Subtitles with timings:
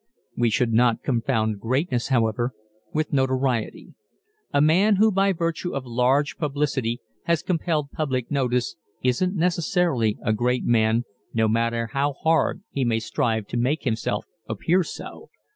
[0.35, 2.53] We should not confound greatness, however,
[2.91, 3.93] with notoriety.
[4.51, 10.33] A man who by virtue of large publicity has compelled public notice isn't necessarily a
[10.33, 11.03] great man
[11.35, 15.29] no matter how hard he may strive to make himself appear so.